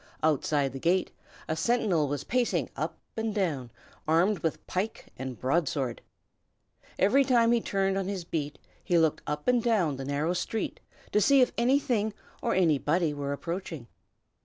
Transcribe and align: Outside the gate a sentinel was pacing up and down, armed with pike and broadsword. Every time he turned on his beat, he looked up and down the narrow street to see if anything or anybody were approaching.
Outside 0.23 0.73
the 0.73 0.79
gate 0.79 1.11
a 1.47 1.55
sentinel 1.55 2.07
was 2.07 2.23
pacing 2.23 2.71
up 2.75 2.97
and 3.15 3.35
down, 3.35 3.69
armed 4.07 4.39
with 4.39 4.65
pike 4.65 5.05
and 5.15 5.39
broadsword. 5.39 6.01
Every 6.97 7.23
time 7.23 7.51
he 7.51 7.61
turned 7.61 7.99
on 7.99 8.07
his 8.07 8.23
beat, 8.23 8.57
he 8.83 8.97
looked 8.97 9.21
up 9.27 9.47
and 9.47 9.61
down 9.61 9.97
the 9.97 10.05
narrow 10.05 10.33
street 10.33 10.79
to 11.11 11.21
see 11.21 11.41
if 11.41 11.51
anything 11.55 12.15
or 12.41 12.55
anybody 12.55 13.13
were 13.13 13.31
approaching. 13.31 13.85